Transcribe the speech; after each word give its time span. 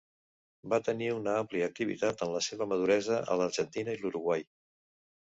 Va 0.71 0.79
tenir 0.87 1.09
una 1.17 1.35
àmplia 1.43 1.69
activitat 1.73 2.25
en 2.29 2.33
la 2.39 2.43
seva 2.49 2.69
maduresa 2.75 3.23
a 3.37 3.41
l'Argentina 3.43 3.99
i 3.99 4.05
l'Uruguai. 4.05 4.51